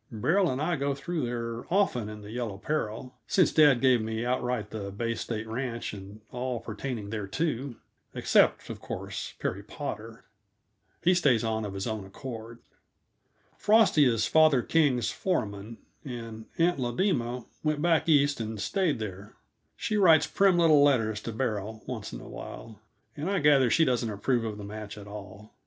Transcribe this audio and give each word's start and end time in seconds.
Beryl 0.11 0.49
and 0.49 0.59
I 0.59 0.77
go 0.77 0.95
through 0.95 1.23
there 1.23 1.67
often 1.71 2.09
in 2.09 2.23
the 2.23 2.31
Yellow 2.31 2.57
Peril, 2.57 3.13
since 3.27 3.51
dad 3.51 3.81
gave 3.81 4.01
me 4.01 4.25
outright 4.25 4.71
the 4.71 4.89
Bay 4.91 5.13
State 5.13 5.45
Ranch 5.47 5.93
and 5.93 6.21
all 6.31 6.59
pertaining 6.59 7.11
thereto 7.11 7.75
except, 8.15 8.71
of 8.71 8.79
course, 8.81 9.35
Perry 9.39 9.61
Potter; 9.61 10.25
he 11.03 11.13
stays 11.13 11.43
on 11.43 11.65
of 11.65 11.75
his 11.75 11.85
own 11.85 12.03
accord. 12.03 12.61
Frosty 13.59 14.05
is 14.05 14.25
father 14.25 14.63
King's 14.63 15.11
foreman, 15.11 15.77
and 16.03 16.47
Aunt 16.57 16.79
Lodema 16.79 17.45
went 17.63 17.83
back 17.83 18.09
East 18.09 18.39
and 18.39 18.59
stayed 18.59 18.97
there. 18.97 19.35
She 19.75 19.97
writes 19.97 20.25
prim 20.25 20.57
little 20.57 20.81
letters 20.83 21.21
to 21.21 21.31
Beryl, 21.31 21.83
once 21.85 22.11
in 22.11 22.21
awhile, 22.21 22.79
and 23.15 23.29
I 23.29 23.37
gather 23.37 23.65
that 23.65 23.69
she 23.69 23.85
doesn't 23.85 24.09
approve 24.09 24.45
of 24.45 24.57
the 24.57 24.63
match 24.63 24.97
at 24.97 25.05
all. 25.05 25.53